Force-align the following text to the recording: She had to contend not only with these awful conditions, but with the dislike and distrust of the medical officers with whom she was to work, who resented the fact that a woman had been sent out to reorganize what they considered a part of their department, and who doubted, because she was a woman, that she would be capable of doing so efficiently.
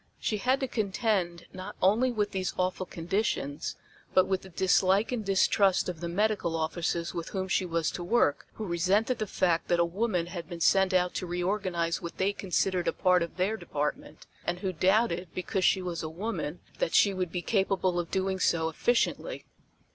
She 0.17 0.37
had 0.37 0.59
to 0.61 0.67
contend 0.67 1.45
not 1.53 1.75
only 1.79 2.09
with 2.11 2.31
these 2.31 2.55
awful 2.57 2.87
conditions, 2.87 3.75
but 4.15 4.25
with 4.25 4.41
the 4.41 4.49
dislike 4.49 5.11
and 5.11 5.23
distrust 5.23 5.87
of 5.87 5.99
the 5.99 6.09
medical 6.09 6.55
officers 6.55 7.13
with 7.13 7.29
whom 7.29 7.47
she 7.47 7.67
was 7.67 7.91
to 7.91 8.03
work, 8.03 8.47
who 8.53 8.65
resented 8.65 9.19
the 9.19 9.27
fact 9.27 9.67
that 9.67 9.79
a 9.79 9.85
woman 9.85 10.25
had 10.25 10.49
been 10.49 10.59
sent 10.59 10.91
out 10.91 11.13
to 11.13 11.27
reorganize 11.27 12.01
what 12.01 12.17
they 12.17 12.33
considered 12.33 12.87
a 12.87 12.93
part 12.93 13.21
of 13.21 13.37
their 13.37 13.55
department, 13.57 14.25
and 14.43 14.61
who 14.61 14.73
doubted, 14.73 15.27
because 15.35 15.63
she 15.63 15.83
was 15.83 16.01
a 16.01 16.09
woman, 16.09 16.61
that 16.79 16.95
she 16.95 17.13
would 17.13 17.31
be 17.31 17.43
capable 17.43 17.99
of 17.99 18.09
doing 18.09 18.39
so 18.39 18.69
efficiently. 18.69 19.45